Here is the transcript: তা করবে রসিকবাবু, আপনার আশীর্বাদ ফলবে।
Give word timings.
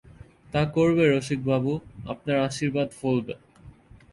তা 0.53 0.61
করবে 0.65 1.03
রসিকবাবু, 1.07 1.73
আপনার 2.07 2.37
আশীর্বাদ 2.39 2.89
ফলবে। 3.01 3.33